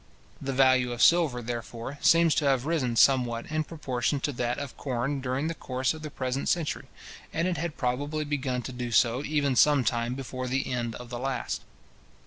[0.41, 4.75] The value of silver, therefore, seems to have risen somewhat in proportion to that of
[4.75, 6.87] corn during the course of the present century,
[7.31, 11.09] and it had probably begun to do so even some time before the end of
[11.11, 11.61] the last.